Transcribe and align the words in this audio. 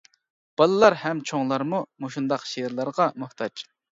بالىلار 0.61 0.95
ھەم 1.01 1.19
چوڭلارمۇ 1.31 1.83
مۇشۇنداق 2.05 2.47
شېئىرلارغا 2.53 3.11
موھتاج. 3.25 3.67